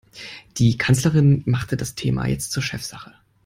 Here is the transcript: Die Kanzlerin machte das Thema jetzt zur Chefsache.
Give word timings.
Die 0.57 0.79
Kanzlerin 0.79 1.43
machte 1.45 1.77
das 1.77 1.93
Thema 1.93 2.25
jetzt 2.25 2.51
zur 2.53 2.63
Chefsache. 2.63 3.13